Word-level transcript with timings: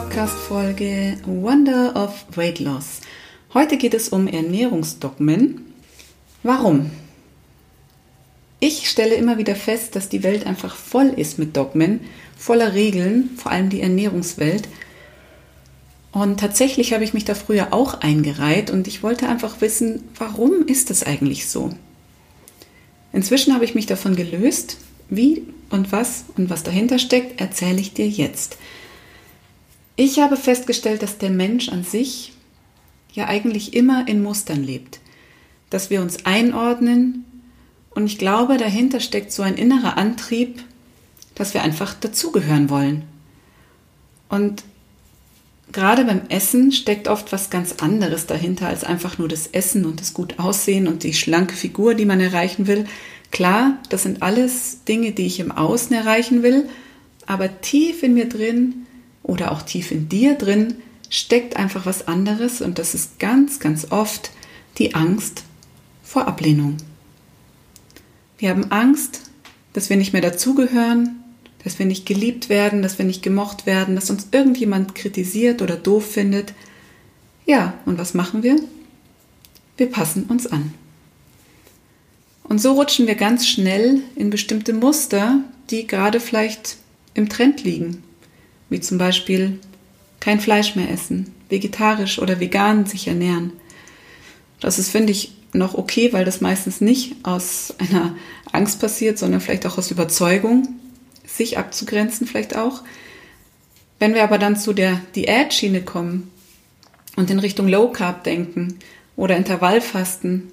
Podcast-Folge 0.00 1.18
Wonder 1.26 1.94
of 1.94 2.24
Weight 2.34 2.58
Loss. 2.58 3.02
Heute 3.52 3.76
geht 3.76 3.92
es 3.92 4.08
um 4.08 4.28
Ernährungsdogmen. 4.28 5.60
Warum? 6.42 6.90
Ich 8.60 8.88
stelle 8.88 9.14
immer 9.16 9.36
wieder 9.36 9.54
fest, 9.54 9.94
dass 9.96 10.08
die 10.08 10.22
Welt 10.22 10.46
einfach 10.46 10.74
voll 10.74 11.08
ist 11.08 11.38
mit 11.38 11.54
Dogmen, 11.54 12.00
voller 12.38 12.72
Regeln, 12.72 13.28
vor 13.36 13.52
allem 13.52 13.68
die 13.68 13.82
Ernährungswelt. 13.82 14.68
Und 16.12 16.40
tatsächlich 16.40 16.94
habe 16.94 17.04
ich 17.04 17.12
mich 17.12 17.26
da 17.26 17.34
früher 17.34 17.74
auch 17.74 18.00
eingereiht 18.00 18.70
und 18.70 18.88
ich 18.88 19.02
wollte 19.02 19.28
einfach 19.28 19.60
wissen, 19.60 20.04
warum 20.16 20.66
ist 20.66 20.88
das 20.88 21.02
eigentlich 21.02 21.46
so? 21.46 21.74
Inzwischen 23.12 23.52
habe 23.52 23.66
ich 23.66 23.74
mich 23.74 23.84
davon 23.84 24.16
gelöst. 24.16 24.78
Wie 25.10 25.42
und 25.68 25.92
was 25.92 26.24
und 26.38 26.48
was 26.48 26.62
dahinter 26.62 26.98
steckt, 26.98 27.38
erzähle 27.38 27.80
ich 27.80 27.92
dir 27.92 28.08
jetzt. 28.08 28.56
Ich 30.02 30.18
habe 30.18 30.38
festgestellt, 30.38 31.02
dass 31.02 31.18
der 31.18 31.28
Mensch 31.28 31.68
an 31.68 31.84
sich 31.84 32.32
ja 33.12 33.26
eigentlich 33.26 33.74
immer 33.74 34.08
in 34.08 34.22
Mustern 34.22 34.64
lebt, 34.64 34.98
dass 35.68 35.90
wir 35.90 36.00
uns 36.00 36.24
einordnen 36.24 37.26
und 37.90 38.06
ich 38.06 38.16
glaube, 38.16 38.56
dahinter 38.56 39.00
steckt 39.00 39.30
so 39.30 39.42
ein 39.42 39.56
innerer 39.56 39.98
Antrieb, 39.98 40.64
dass 41.34 41.52
wir 41.52 41.62
einfach 41.62 41.92
dazugehören 41.92 42.70
wollen. 42.70 43.02
Und 44.30 44.64
gerade 45.70 46.06
beim 46.06 46.22
Essen 46.30 46.72
steckt 46.72 47.06
oft 47.06 47.30
was 47.30 47.50
ganz 47.50 47.74
anderes 47.82 48.24
dahinter 48.24 48.68
als 48.68 48.84
einfach 48.84 49.18
nur 49.18 49.28
das 49.28 49.48
Essen 49.48 49.84
und 49.84 50.00
das 50.00 50.14
gut 50.14 50.38
aussehen 50.38 50.88
und 50.88 51.02
die 51.02 51.12
schlanke 51.12 51.54
Figur, 51.54 51.92
die 51.92 52.06
man 52.06 52.20
erreichen 52.20 52.66
will. 52.66 52.86
Klar, 53.32 53.76
das 53.90 54.04
sind 54.04 54.22
alles 54.22 54.82
Dinge, 54.84 55.12
die 55.12 55.26
ich 55.26 55.40
im 55.40 55.52
Außen 55.52 55.94
erreichen 55.94 56.42
will, 56.42 56.70
aber 57.26 57.60
tief 57.60 58.02
in 58.02 58.14
mir 58.14 58.30
drin 58.30 58.86
oder 59.22 59.52
auch 59.52 59.62
tief 59.62 59.90
in 59.90 60.08
dir 60.08 60.34
drin 60.34 60.76
steckt 61.08 61.56
einfach 61.56 61.86
was 61.86 62.06
anderes 62.08 62.60
und 62.60 62.78
das 62.78 62.94
ist 62.94 63.18
ganz, 63.18 63.58
ganz 63.58 63.90
oft 63.90 64.30
die 64.78 64.94
Angst 64.94 65.42
vor 66.02 66.26
Ablehnung. 66.26 66.76
Wir 68.38 68.50
haben 68.50 68.70
Angst, 68.70 69.22
dass 69.72 69.90
wir 69.90 69.96
nicht 69.96 70.12
mehr 70.12 70.22
dazugehören, 70.22 71.16
dass 71.62 71.78
wir 71.78 71.86
nicht 71.86 72.06
geliebt 72.06 72.48
werden, 72.48 72.82
dass 72.82 72.98
wir 72.98 73.04
nicht 73.04 73.22
gemocht 73.22 73.66
werden, 73.66 73.94
dass 73.94 74.10
uns 74.10 74.28
irgendjemand 74.32 74.94
kritisiert 74.94 75.60
oder 75.62 75.76
doof 75.76 76.12
findet. 76.12 76.54
Ja, 77.44 77.74
und 77.84 77.98
was 77.98 78.14
machen 78.14 78.42
wir? 78.42 78.56
Wir 79.76 79.90
passen 79.90 80.24
uns 80.24 80.46
an. 80.46 80.72
Und 82.44 82.60
so 82.60 82.72
rutschen 82.72 83.06
wir 83.06 83.14
ganz 83.14 83.46
schnell 83.46 84.00
in 84.16 84.30
bestimmte 84.30 84.72
Muster, 84.72 85.40
die 85.70 85.86
gerade 85.86 86.18
vielleicht 86.18 86.78
im 87.14 87.28
Trend 87.28 87.62
liegen, 87.62 88.02
wie 88.70 88.80
zum 88.80 88.98
Beispiel 88.98 89.58
kein 90.20 90.40
Fleisch 90.40 90.76
mehr 90.76 90.90
essen, 90.90 91.34
vegetarisch 91.48 92.18
oder 92.18 92.40
vegan 92.40 92.86
sich 92.86 93.08
ernähren. 93.08 93.52
Das 94.60 94.78
ist, 94.78 94.90
finde 94.90 95.12
ich, 95.12 95.32
noch 95.52 95.74
okay, 95.74 96.12
weil 96.12 96.24
das 96.24 96.40
meistens 96.40 96.80
nicht 96.80 97.16
aus 97.24 97.74
einer 97.78 98.14
Angst 98.52 98.80
passiert, 98.80 99.18
sondern 99.18 99.40
vielleicht 99.40 99.66
auch 99.66 99.78
aus 99.78 99.90
Überzeugung, 99.90 100.68
sich 101.26 101.58
abzugrenzen 101.58 102.26
vielleicht 102.26 102.56
auch. 102.56 102.82
Wenn 103.98 104.14
wir 104.14 104.22
aber 104.22 104.38
dann 104.38 104.56
zu 104.56 104.72
der 104.72 105.00
Diätschiene 105.14 105.82
kommen 105.82 106.30
und 107.16 107.30
in 107.30 107.38
Richtung 107.38 107.68
Low 107.68 107.88
Carb 107.88 108.24
denken 108.24 108.78
oder 109.16 109.36
Intervallfasten 109.36 110.50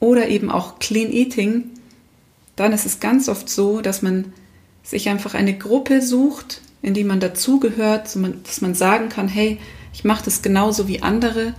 oder 0.00 0.28
eben 0.28 0.50
auch 0.50 0.78
Clean 0.78 1.10
Eating, 1.10 1.64
dann 2.54 2.72
ist 2.72 2.86
es 2.86 3.00
ganz 3.00 3.28
oft 3.28 3.48
so, 3.48 3.80
dass 3.80 4.02
man 4.02 4.32
sich 4.82 5.08
einfach 5.08 5.34
eine 5.34 5.56
Gruppe 5.56 6.00
sucht, 6.00 6.60
in 6.86 6.94
die 6.94 7.02
man 7.02 7.18
dazugehört, 7.18 8.14
dass 8.44 8.60
man 8.60 8.74
sagen 8.76 9.08
kann, 9.08 9.26
hey, 9.26 9.58
ich 9.92 10.04
mache 10.04 10.24
das 10.24 10.40
genauso 10.40 10.86
wie 10.86 11.02
andere. 11.02 11.52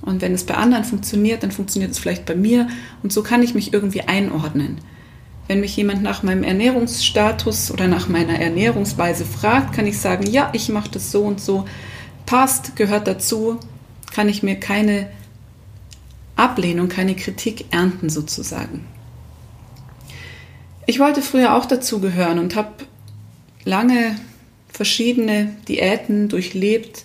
Und 0.00 0.22
wenn 0.22 0.32
es 0.32 0.44
bei 0.44 0.54
anderen 0.54 0.84
funktioniert, 0.84 1.42
dann 1.42 1.50
funktioniert 1.50 1.90
es 1.90 1.98
vielleicht 1.98 2.24
bei 2.24 2.34
mir. 2.34 2.66
Und 3.02 3.12
so 3.12 3.22
kann 3.22 3.42
ich 3.42 3.54
mich 3.54 3.74
irgendwie 3.74 4.00
einordnen. 4.00 4.78
Wenn 5.48 5.60
mich 5.60 5.76
jemand 5.76 6.02
nach 6.02 6.22
meinem 6.22 6.44
Ernährungsstatus 6.44 7.70
oder 7.70 7.88
nach 7.88 8.08
meiner 8.08 8.40
Ernährungsweise 8.40 9.26
fragt, 9.26 9.74
kann 9.74 9.86
ich 9.86 9.98
sagen, 9.98 10.24
ja, 10.26 10.48
ich 10.54 10.70
mache 10.70 10.92
das 10.92 11.12
so 11.12 11.24
und 11.24 11.42
so, 11.42 11.66
passt, 12.24 12.74
gehört 12.74 13.06
dazu, 13.06 13.60
kann 14.14 14.30
ich 14.30 14.42
mir 14.42 14.58
keine 14.58 15.10
Ablehnung, 16.36 16.88
keine 16.88 17.14
Kritik 17.16 17.66
ernten 17.70 18.08
sozusagen. 18.08 18.86
Ich 20.86 21.00
wollte 21.00 21.20
früher 21.20 21.54
auch 21.54 21.66
dazugehören 21.66 22.38
und 22.38 22.56
habe 22.56 22.72
lange 23.66 24.16
verschiedene 24.68 25.56
Diäten 25.68 26.28
durchlebt, 26.28 27.04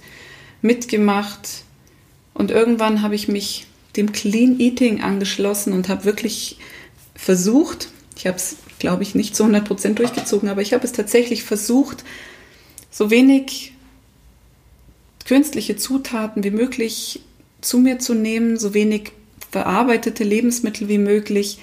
mitgemacht 0.61 1.63
und 2.33 2.51
irgendwann 2.51 3.01
habe 3.01 3.15
ich 3.15 3.27
mich 3.27 3.67
dem 3.95 4.11
Clean 4.11 4.59
Eating 4.59 5.01
angeschlossen 5.01 5.73
und 5.73 5.89
habe 5.89 6.05
wirklich 6.05 6.57
versucht, 7.15 7.89
ich 8.15 8.27
habe 8.27 8.37
es, 8.37 8.57
glaube 8.79 9.03
ich, 9.03 9.15
nicht 9.15 9.35
zu 9.35 9.43
100 9.43 9.65
Prozent 9.65 9.99
durchgezogen, 9.99 10.49
aber 10.49 10.61
ich 10.61 10.73
habe 10.73 10.83
es 10.83 10.91
tatsächlich 10.91 11.43
versucht, 11.43 12.03
so 12.89 13.09
wenig 13.09 13.73
künstliche 15.25 15.77
Zutaten 15.77 16.43
wie 16.43 16.51
möglich 16.51 17.21
zu 17.61 17.79
mir 17.79 17.99
zu 17.99 18.13
nehmen, 18.13 18.57
so 18.57 18.73
wenig 18.73 19.11
verarbeitete 19.51 20.23
Lebensmittel 20.23 20.89
wie 20.89 20.97
möglich. 20.97 21.59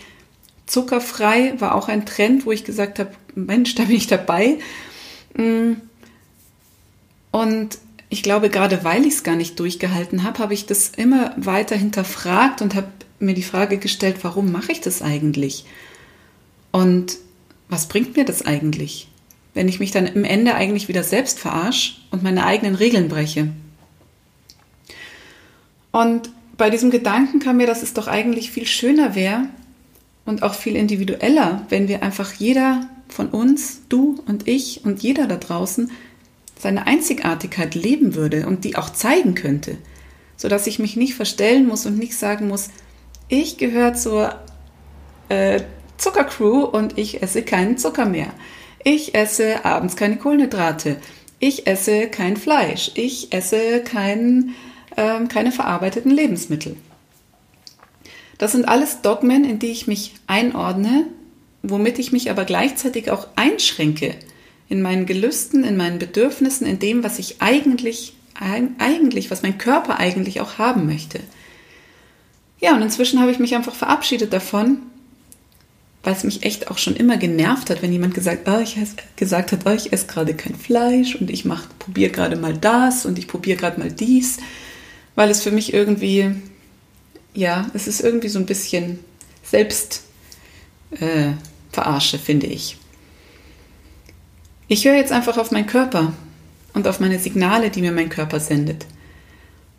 Zuckerfrei 0.66 1.54
war 1.58 1.74
auch 1.74 1.88
ein 1.88 2.06
Trend, 2.06 2.46
wo 2.46 2.52
ich 2.52 2.64
gesagt 2.64 2.98
habe, 2.98 3.10
Mensch, 3.34 3.74
da 3.74 3.84
bin 3.84 3.96
ich 3.96 4.06
dabei. 4.06 4.58
Mm. 5.34 5.72
Und 7.30 7.78
ich 8.08 8.22
glaube, 8.22 8.50
gerade 8.50 8.82
weil 8.84 9.06
ich 9.06 9.14
es 9.14 9.22
gar 9.22 9.36
nicht 9.36 9.58
durchgehalten 9.58 10.24
habe, 10.24 10.40
habe 10.40 10.54
ich 10.54 10.66
das 10.66 10.90
immer 10.96 11.32
weiter 11.36 11.76
hinterfragt 11.76 12.60
und 12.60 12.74
habe 12.74 12.88
mir 13.20 13.34
die 13.34 13.42
Frage 13.42 13.78
gestellt, 13.78 14.16
warum 14.22 14.50
mache 14.50 14.72
ich 14.72 14.80
das 14.80 15.02
eigentlich? 15.02 15.64
Und 16.72 17.18
was 17.68 17.86
bringt 17.86 18.16
mir 18.16 18.24
das 18.24 18.44
eigentlich, 18.44 19.08
wenn 19.54 19.68
ich 19.68 19.78
mich 19.78 19.92
dann 19.92 20.06
im 20.06 20.24
Ende 20.24 20.54
eigentlich 20.54 20.88
wieder 20.88 21.04
selbst 21.04 21.38
verarsche 21.38 21.94
und 22.10 22.22
meine 22.22 22.44
eigenen 22.44 22.74
Regeln 22.74 23.08
breche? 23.08 23.48
Und 25.92 26.30
bei 26.56 26.70
diesem 26.70 26.90
Gedanken 26.90 27.38
kam 27.38 27.58
mir, 27.58 27.66
dass 27.66 27.82
es 27.82 27.94
doch 27.94 28.08
eigentlich 28.08 28.50
viel 28.50 28.66
schöner 28.66 29.14
wäre 29.14 29.44
und 30.26 30.42
auch 30.42 30.54
viel 30.54 30.76
individueller, 30.76 31.64
wenn 31.68 31.88
wir 31.88 32.02
einfach 32.02 32.32
jeder 32.34 32.88
von 33.08 33.28
uns, 33.28 33.82
du 33.88 34.22
und 34.26 34.46
ich 34.46 34.84
und 34.84 35.02
jeder 35.02 35.26
da 35.26 35.36
draußen, 35.36 35.90
seine 36.60 36.86
Einzigartigkeit 36.86 37.74
leben 37.74 38.14
würde 38.14 38.46
und 38.46 38.64
die 38.64 38.76
auch 38.76 38.90
zeigen 38.90 39.34
könnte, 39.34 39.78
sodass 40.36 40.66
ich 40.66 40.78
mich 40.78 40.96
nicht 40.96 41.14
verstellen 41.14 41.66
muss 41.66 41.86
und 41.86 41.98
nicht 41.98 42.16
sagen 42.16 42.48
muss, 42.48 42.68
ich 43.28 43.56
gehöre 43.56 43.94
zur 43.94 44.34
äh, 45.28 45.62
Zuckercrew 45.96 46.64
und 46.64 46.98
ich 46.98 47.22
esse 47.22 47.42
keinen 47.42 47.78
Zucker 47.78 48.06
mehr. 48.06 48.32
Ich 48.82 49.14
esse 49.14 49.64
abends 49.64 49.96
keine 49.96 50.16
Kohlenhydrate. 50.16 50.96
Ich 51.38 51.66
esse 51.66 52.08
kein 52.08 52.36
Fleisch. 52.36 52.90
Ich 52.94 53.32
esse 53.32 53.82
kein 53.82 54.54
ähm, 54.96 55.28
keine 55.28 55.52
verarbeiteten 55.52 56.10
Lebensmittel. 56.10 56.76
Das 58.38 58.52
sind 58.52 58.68
alles 58.68 59.02
Dogmen, 59.02 59.44
in 59.44 59.58
die 59.58 59.68
ich 59.68 59.86
mich 59.86 60.14
einordne, 60.26 61.06
womit 61.62 61.98
ich 61.98 62.12
mich 62.12 62.30
aber 62.30 62.44
gleichzeitig 62.44 63.10
auch 63.10 63.28
einschränke 63.36 64.14
in 64.70 64.80
meinen 64.80 65.04
Gelüsten, 65.04 65.64
in 65.64 65.76
meinen 65.76 65.98
Bedürfnissen, 65.98 66.66
in 66.66 66.78
dem, 66.78 67.04
was 67.04 67.18
ich 67.18 67.42
eigentlich, 67.42 68.14
eigentlich, 68.34 69.30
was 69.30 69.42
mein 69.42 69.58
Körper 69.58 69.98
eigentlich 69.98 70.40
auch 70.40 70.56
haben 70.56 70.86
möchte. 70.86 71.20
Ja, 72.60 72.74
und 72.74 72.80
inzwischen 72.80 73.20
habe 73.20 73.30
ich 73.30 73.38
mich 73.38 73.54
einfach 73.54 73.74
verabschiedet 73.74 74.32
davon, 74.32 74.78
weil 76.02 76.14
es 76.14 76.24
mich 76.24 76.44
echt 76.44 76.70
auch 76.70 76.78
schon 76.78 76.96
immer 76.96 77.18
genervt 77.18 77.68
hat, 77.68 77.82
wenn 77.82 77.92
jemand 77.92 78.14
gesagt, 78.14 78.48
oh, 78.48 78.58
ich 78.60 78.78
gesagt 79.16 79.52
hat, 79.52 79.66
oh, 79.66 79.70
ich 79.70 79.92
esse 79.92 80.06
gerade 80.06 80.32
kein 80.32 80.54
Fleisch 80.54 81.16
und 81.16 81.30
ich 81.30 81.44
probiere 81.78 82.10
gerade 82.10 82.36
mal 82.36 82.56
das 82.56 83.04
und 83.04 83.18
ich 83.18 83.28
probiere 83.28 83.58
gerade 83.58 83.78
mal 83.78 83.92
dies 83.92 84.38
weil 85.20 85.28
es 85.28 85.42
für 85.42 85.50
mich 85.50 85.74
irgendwie, 85.74 86.34
ja, 87.34 87.70
es 87.74 87.86
ist 87.86 88.00
irgendwie 88.00 88.28
so 88.28 88.38
ein 88.38 88.46
bisschen 88.46 89.00
selbst 89.42 90.04
äh, 90.92 91.32
verarsche, 91.72 92.18
finde 92.18 92.46
ich. 92.46 92.78
Ich 94.72 94.84
höre 94.84 94.94
jetzt 94.94 95.10
einfach 95.10 95.36
auf 95.36 95.50
meinen 95.50 95.66
Körper 95.66 96.12
und 96.74 96.86
auf 96.86 97.00
meine 97.00 97.18
Signale, 97.18 97.70
die 97.70 97.80
mir 97.80 97.90
mein 97.90 98.08
Körper 98.08 98.38
sendet. 98.38 98.86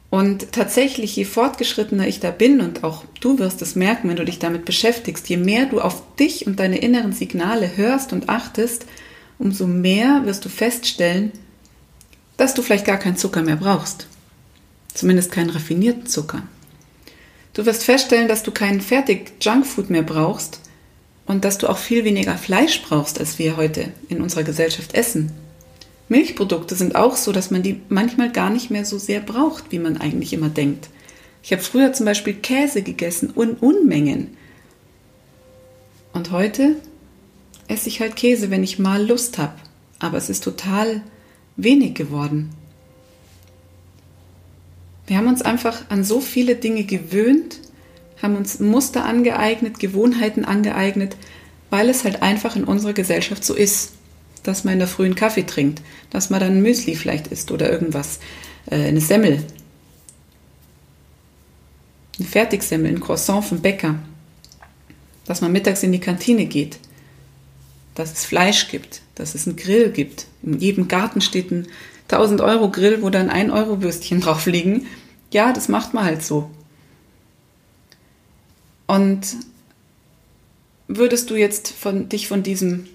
Und 0.09 0.51
tatsächlich, 0.51 1.15
je 1.15 1.23
fortgeschrittener 1.23 2.09
ich 2.09 2.19
da 2.19 2.29
bin, 2.29 2.59
und 2.59 2.83
auch 2.83 3.05
du 3.21 3.39
wirst 3.39 3.61
es 3.61 3.77
merken, 3.77 4.09
wenn 4.09 4.17
du 4.17 4.25
dich 4.25 4.38
damit 4.38 4.65
beschäftigst, 4.65 5.29
je 5.29 5.38
mehr 5.38 5.65
du 5.65 5.79
auf 5.79 6.03
dich 6.17 6.45
und 6.45 6.59
deine 6.59 6.79
inneren 6.79 7.13
Signale 7.13 7.77
hörst 7.77 8.11
und 8.11 8.27
achtest, 8.27 8.85
umso 9.39 9.65
mehr 9.65 10.23
wirst 10.25 10.43
du 10.43 10.49
feststellen, 10.49 11.31
dass 12.35 12.53
du 12.53 12.61
vielleicht 12.61 12.85
gar 12.85 12.97
keinen 12.97 13.15
Zucker 13.15 13.43
mehr 13.43 13.55
brauchst. 13.55 14.07
Zumindest 14.93 15.31
keinen 15.31 15.51
raffinierten 15.51 16.05
Zucker. 16.05 16.43
Du 17.53 17.65
wirst 17.65 17.85
feststellen, 17.85 18.27
dass 18.27 18.43
du 18.43 18.51
keinen 18.51 18.81
fertig 18.81 19.31
Junkfood 19.41 19.89
mehr 19.89 20.03
brauchst 20.03 20.59
und 21.31 21.45
dass 21.45 21.57
du 21.57 21.69
auch 21.69 21.78
viel 21.78 22.04
weniger 22.04 22.38
Fleisch 22.38 22.81
brauchst, 22.81 23.18
als 23.18 23.39
wir 23.39 23.56
heute 23.56 23.94
in 24.10 24.19
unserer 24.19 24.44
Gesellschaft 24.44 24.94
essen. 24.95 25.31
Milchprodukte 26.10 26.75
sind 26.75 26.95
auch 26.98 27.16
so, 27.16 27.31
dass 27.31 27.51
man 27.51 27.63
die 27.63 27.80
manchmal 27.88 28.33
gar 28.33 28.50
nicht 28.50 28.69
mehr 28.69 28.83
so 28.83 28.98
sehr 28.98 29.22
braucht, 29.22 29.72
wie 29.72 29.80
man 29.80 29.95
eigentlich 29.95 30.33
immer 30.33 30.50
denkt. 30.50 30.89
Ich 31.42 31.54
habe 31.54 31.62
früher 31.62 31.94
zum 31.94 32.06
Beispiel 32.06 32.33
Käse 32.33 32.81
gegessen 32.81 33.30
und 33.30 33.62
Unmengen. 33.62 34.36
Und 36.12 36.31
heute 36.31 36.75
esse 37.69 37.88
ich 37.88 38.01
halt 38.01 38.18
Käse, 38.18 38.51
wenn 38.51 38.62
ich 38.62 38.77
mal 38.77 39.01
Lust 39.01 39.38
habe. 39.38 39.56
Aber 40.00 40.18
es 40.18 40.30
ist 40.30 40.44
total 40.44 41.01
wenig 41.56 41.94
geworden. 41.94 42.50
Wir 45.07 45.16
haben 45.16 45.27
uns 45.27 45.42
einfach 45.42 45.89
an 45.89 46.04
so 46.04 46.19
viele 46.19 46.56
Dinge 46.56 46.84
gewöhnt, 46.84 47.62
haben 48.21 48.35
uns 48.35 48.59
Muster 48.59 49.06
angeeignet, 49.06 49.79
Gewohnheiten 49.79 50.45
angeeignet, 50.45 51.15
weil 51.69 51.89
es 51.89 52.03
halt 52.03 52.21
einfach 52.21 52.56
in 52.56 52.65
unserer 52.65 52.94
Gesellschaft 52.94 53.44
so 53.44 53.53
ist, 53.53 53.94
dass 54.44 54.63
man 54.63 54.73
in 54.73 54.79
der 54.79 54.88
frühen 54.88 55.15
Kaffee 55.15 55.44
trinkt, 55.44 55.81
dass 56.09 56.29
man 56.29 56.39
dann 56.39 56.62
Müsli 56.62 56.95
vielleicht 56.95 57.27
isst 57.27 57.51
oder 57.51 57.71
irgendwas, 57.71 58.19
äh, 58.69 58.75
eine 58.75 59.01
Semmel, 59.01 59.44
eine 62.19 62.27
Fertigsemmel, 62.27 62.91
ein 62.91 63.00
Croissant 63.00 63.45
vom 63.45 63.62
Bäcker, 63.62 63.95
dass 65.25 65.41
man 65.41 65.51
mittags 65.51 65.83
in 65.83 65.91
die 65.91 66.00
Kantine 66.00 66.45
geht, 66.45 66.79
dass 67.95 68.13
es 68.13 68.25
Fleisch 68.25 68.69
gibt, 68.69 69.01
dass 69.15 69.35
es 69.35 69.47
einen 69.47 69.56
Grill 69.56 69.91
gibt. 69.91 70.25
In 70.44 70.59
jedem 70.59 70.88
Garten 70.88 71.21
steht 71.21 71.51
ein 71.51 71.67
1000 72.09 72.41
Euro 72.41 72.69
Grill, 72.69 73.01
wo 73.01 73.09
dann 73.09 73.29
ein 73.29 73.51
Euro 73.51 73.81
Würstchen 73.81 74.21
drauf 74.21 74.45
liegen. 74.45 74.88
Ja, 75.31 75.53
das 75.53 75.69
macht 75.69 75.94
man 75.94 76.03
halt 76.03 76.24
so. 76.24 76.50
Und 78.91 79.38
würdest 80.89 81.29
du 81.29 81.35
jetzt 81.38 81.69
von, 81.69 82.09
dich 82.09 82.27
von 82.27 82.43
diesem, 82.43 82.88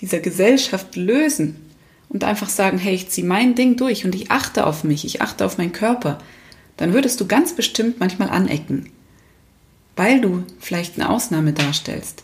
dieser 0.00 0.20
Gesellschaft 0.20 0.94
lösen 0.94 1.56
und 2.08 2.22
einfach 2.22 2.48
sagen, 2.48 2.78
hey, 2.78 2.94
ich 2.94 3.08
ziehe 3.08 3.26
mein 3.26 3.56
Ding 3.56 3.76
durch 3.76 4.04
und 4.04 4.14
ich 4.14 4.30
achte 4.30 4.64
auf 4.64 4.84
mich, 4.84 5.04
ich 5.04 5.20
achte 5.20 5.44
auf 5.44 5.58
meinen 5.58 5.72
Körper, 5.72 6.18
dann 6.76 6.92
würdest 6.92 7.20
du 7.20 7.26
ganz 7.26 7.54
bestimmt 7.54 7.98
manchmal 7.98 8.30
anecken, 8.30 8.88
weil 9.96 10.20
du 10.20 10.44
vielleicht 10.60 10.94
eine 10.96 11.10
Ausnahme 11.10 11.54
darstellst, 11.54 12.22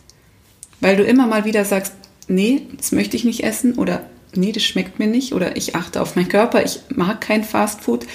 weil 0.79 0.95
du 0.95 1.03
immer 1.03 1.27
mal 1.27 1.43
wieder 1.43 1.65
sagst, 1.65 1.91
nee, 2.29 2.67
das 2.77 2.93
möchte 2.93 3.17
ich 3.17 3.25
nicht 3.25 3.43
essen 3.43 3.73
oder 3.73 4.09
nee, 4.33 4.53
das 4.53 4.63
schmeckt 4.63 4.97
mir 4.97 5.07
nicht 5.07 5.33
oder 5.33 5.57
ich 5.57 5.75
achte 5.75 6.01
auf 6.01 6.15
meinen 6.15 6.29
Körper, 6.29 6.63
ich 6.63 6.79
mag 6.95 7.19
kein 7.19 7.43
Fastfood. 7.43 8.07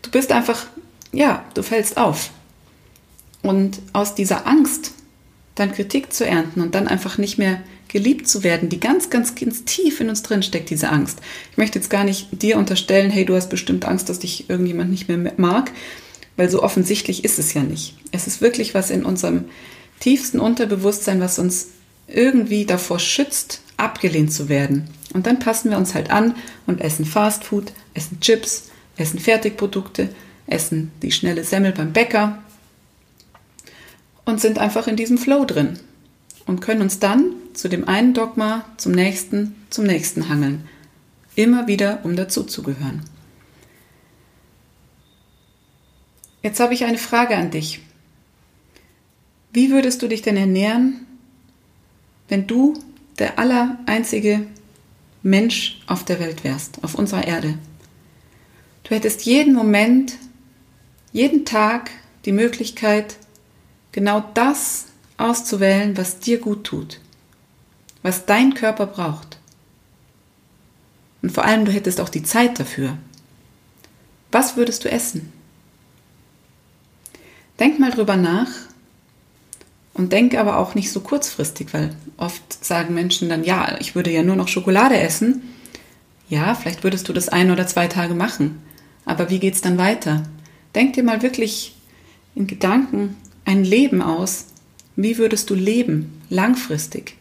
Du 0.00 0.10
bist 0.10 0.32
einfach, 0.32 0.64
ja, 1.12 1.44
du 1.52 1.62
fällst 1.62 1.98
auf. 1.98 2.30
Und 3.44 3.82
aus 3.92 4.14
dieser 4.14 4.46
Angst, 4.46 4.92
dann 5.54 5.70
Kritik 5.70 6.14
zu 6.14 6.26
ernten 6.26 6.62
und 6.62 6.74
dann 6.74 6.88
einfach 6.88 7.18
nicht 7.18 7.36
mehr 7.36 7.62
geliebt 7.88 8.26
zu 8.26 8.42
werden, 8.42 8.70
die 8.70 8.80
ganz, 8.80 9.10
ganz, 9.10 9.34
ganz 9.34 9.64
tief 9.64 10.00
in 10.00 10.08
uns 10.08 10.22
drin 10.22 10.42
steckt, 10.42 10.70
diese 10.70 10.88
Angst. 10.88 11.18
Ich 11.52 11.58
möchte 11.58 11.78
jetzt 11.78 11.90
gar 11.90 12.04
nicht 12.04 12.28
dir 12.32 12.56
unterstellen, 12.56 13.10
hey, 13.10 13.26
du 13.26 13.36
hast 13.36 13.50
bestimmt 13.50 13.84
Angst, 13.84 14.08
dass 14.08 14.18
dich 14.18 14.48
irgendjemand 14.48 14.90
nicht 14.90 15.08
mehr 15.08 15.34
mag, 15.36 15.70
weil 16.38 16.48
so 16.48 16.62
offensichtlich 16.62 17.22
ist 17.22 17.38
es 17.38 17.52
ja 17.52 17.62
nicht. 17.62 17.94
Es 18.12 18.26
ist 18.26 18.40
wirklich 18.40 18.74
was 18.74 18.90
in 18.90 19.04
unserem 19.04 19.44
tiefsten 20.00 20.40
Unterbewusstsein, 20.40 21.20
was 21.20 21.38
uns 21.38 21.68
irgendwie 22.08 22.64
davor 22.64 22.98
schützt, 22.98 23.60
abgelehnt 23.76 24.32
zu 24.32 24.48
werden. 24.48 24.88
Und 25.12 25.26
dann 25.26 25.38
passen 25.38 25.70
wir 25.70 25.76
uns 25.76 25.94
halt 25.94 26.10
an 26.10 26.34
und 26.66 26.80
essen 26.80 27.04
Fastfood, 27.04 27.72
essen 27.92 28.20
Chips, 28.20 28.70
essen 28.96 29.18
Fertigprodukte, 29.18 30.08
essen 30.46 30.90
die 31.02 31.12
schnelle 31.12 31.44
Semmel 31.44 31.72
beim 31.72 31.92
Bäcker 31.92 32.38
und 34.24 34.40
sind 34.40 34.58
einfach 34.58 34.86
in 34.86 34.96
diesem 34.96 35.18
Flow 35.18 35.44
drin 35.44 35.78
und 36.46 36.60
können 36.60 36.82
uns 36.82 36.98
dann 36.98 37.34
zu 37.52 37.68
dem 37.68 37.88
einen 37.88 38.14
Dogma, 38.14 38.64
zum 38.76 38.92
nächsten, 38.92 39.54
zum 39.70 39.84
nächsten 39.84 40.28
hangeln. 40.28 40.68
Immer 41.36 41.66
wieder, 41.66 42.00
um 42.04 42.16
dazuzugehören. 42.16 43.02
Jetzt 46.42 46.60
habe 46.60 46.74
ich 46.74 46.84
eine 46.84 46.98
Frage 46.98 47.36
an 47.36 47.50
dich. 47.50 47.80
Wie 49.52 49.70
würdest 49.70 50.02
du 50.02 50.08
dich 50.08 50.20
denn 50.20 50.36
ernähren, 50.36 51.06
wenn 52.28 52.46
du 52.46 52.74
der 53.18 53.38
aller 53.38 53.78
einzige 53.86 54.46
Mensch 55.22 55.80
auf 55.86 56.04
der 56.04 56.20
Welt 56.20 56.44
wärst, 56.44 56.82
auf 56.82 56.96
unserer 56.96 57.26
Erde? 57.26 57.58
Du 58.82 58.94
hättest 58.94 59.24
jeden 59.24 59.54
Moment, 59.54 60.16
jeden 61.12 61.46
Tag 61.46 61.90
die 62.26 62.32
Möglichkeit, 62.32 63.16
genau 63.94 64.24
das 64.34 64.86
auszuwählen, 65.16 65.96
was 65.96 66.18
dir 66.18 66.40
gut 66.40 66.64
tut, 66.64 67.00
was 68.02 68.26
dein 68.26 68.54
Körper 68.54 68.86
braucht. 68.86 69.38
Und 71.22 71.30
vor 71.30 71.44
allem, 71.44 71.64
du 71.64 71.72
hättest 71.72 72.00
auch 72.00 72.08
die 72.08 72.24
Zeit 72.24 72.58
dafür. 72.58 72.98
Was 74.32 74.56
würdest 74.56 74.84
du 74.84 74.90
essen? 74.90 75.32
Denk 77.60 77.78
mal 77.78 77.92
drüber 77.92 78.16
nach 78.16 78.48
und 79.94 80.12
denk 80.12 80.34
aber 80.34 80.58
auch 80.58 80.74
nicht 80.74 80.90
so 80.90 81.00
kurzfristig, 81.00 81.72
weil 81.72 81.94
oft 82.16 82.64
sagen 82.64 82.94
Menschen 82.94 83.28
dann, 83.28 83.44
ja, 83.44 83.76
ich 83.78 83.94
würde 83.94 84.10
ja 84.10 84.24
nur 84.24 84.34
noch 84.34 84.48
Schokolade 84.48 84.98
essen. 84.98 85.54
Ja, 86.28 86.56
vielleicht 86.56 86.82
würdest 86.82 87.08
du 87.08 87.12
das 87.12 87.28
ein 87.28 87.52
oder 87.52 87.68
zwei 87.68 87.86
Tage 87.86 88.14
machen. 88.14 88.60
Aber 89.04 89.30
wie 89.30 89.38
geht's 89.38 89.60
dann 89.60 89.78
weiter? 89.78 90.24
Denk 90.74 90.94
dir 90.94 91.04
mal 91.04 91.22
wirklich 91.22 91.76
in 92.34 92.48
Gedanken 92.48 93.16
ein 93.44 93.64
Leben 93.64 94.02
aus, 94.02 94.46
wie 94.96 95.18
würdest 95.18 95.50
du 95.50 95.54
leben, 95.54 96.20
langfristig? 96.30 97.16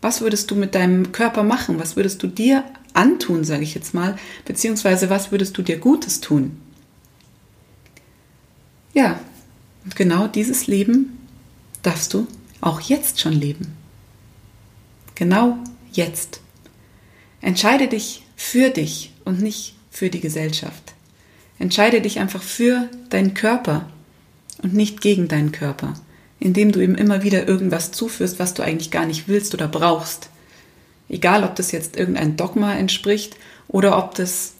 Was 0.00 0.20
würdest 0.20 0.50
du 0.50 0.54
mit 0.54 0.74
deinem 0.74 1.12
Körper 1.12 1.42
machen? 1.42 1.78
Was 1.78 1.96
würdest 1.96 2.22
du 2.22 2.28
dir 2.28 2.64
antun, 2.94 3.44
sage 3.44 3.62
ich 3.62 3.74
jetzt 3.74 3.94
mal, 3.94 4.16
beziehungsweise 4.44 5.10
was 5.10 5.30
würdest 5.30 5.56
du 5.58 5.62
dir 5.62 5.78
Gutes 5.78 6.20
tun? 6.20 6.60
Ja, 8.94 9.20
und 9.84 9.96
genau 9.96 10.26
dieses 10.26 10.66
Leben 10.66 11.18
darfst 11.82 12.14
du 12.14 12.26
auch 12.60 12.80
jetzt 12.80 13.20
schon 13.20 13.34
leben. 13.34 13.76
Genau 15.14 15.58
jetzt. 15.92 16.40
Entscheide 17.40 17.86
dich 17.86 18.24
für 18.36 18.70
dich 18.70 19.12
und 19.24 19.40
nicht 19.40 19.74
für 19.90 20.10
die 20.10 20.20
Gesellschaft. 20.20 20.94
Entscheide 21.58 22.00
dich 22.00 22.18
einfach 22.18 22.42
für 22.42 22.88
deinen 23.10 23.34
Körper 23.34 23.88
und 24.66 24.74
nicht 24.74 25.00
gegen 25.00 25.28
deinen 25.28 25.52
Körper 25.52 25.94
indem 26.38 26.72
du 26.72 26.82
ihm 26.82 26.94
immer 26.94 27.22
wieder 27.22 27.48
irgendwas 27.48 27.92
zuführst, 27.92 28.38
was 28.38 28.54
du 28.54 28.62
eigentlich 28.62 28.90
gar 28.90 29.06
nicht 29.06 29.28
willst 29.28 29.54
oder 29.54 29.68
brauchst. 29.68 30.28
Egal, 31.08 31.44
ob 31.44 31.54
das 31.56 31.72
jetzt 31.72 31.96
irgendein 31.96 32.36
Dogma 32.36 32.74
entspricht 32.74 33.36
oder 33.68 33.96
ob 33.96 34.14
das 34.14 34.54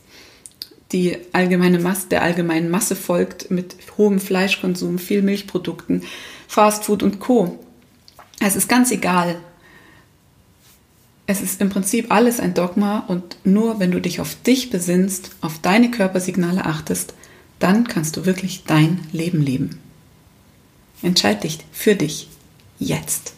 die 0.93 1.19
allgemeine 1.33 1.81
Masse, 1.81 2.09
der 2.09 2.23
allgemeinen 2.23 2.71
Masse 2.71 2.95
folgt 2.95 3.51
mit 3.51 3.77
hohem 3.99 4.21
Fleischkonsum, 4.21 4.99
viel 4.99 5.21
Milchprodukten, 5.23 6.03
Fastfood 6.47 7.03
und 7.03 7.19
Co. 7.19 7.59
Es 8.41 8.55
ist 8.55 8.69
ganz 8.69 8.93
egal. 8.93 9.37
Es 11.27 11.43
ist 11.43 11.61
im 11.61 11.71
Prinzip 11.71 12.13
alles 12.13 12.39
ein 12.39 12.55
Dogma 12.55 13.01
und 13.09 13.37
nur 13.43 13.81
wenn 13.81 13.91
du 13.91 14.01
dich 14.01 14.21
auf 14.21 14.37
dich 14.43 14.71
besinnst, 14.71 15.33
auf 15.41 15.59
deine 15.61 15.91
Körpersignale 15.91 16.65
achtest, 16.65 17.15
dann 17.59 17.89
kannst 17.89 18.17
du 18.17 18.25
wirklich 18.25 18.63
dein 18.65 19.01
Leben 19.13 19.43
leben. 19.43 19.81
Entscheid 21.03 21.43
dich 21.45 21.59
für 21.73 21.95
dich 21.95 22.29
jetzt. 22.79 23.36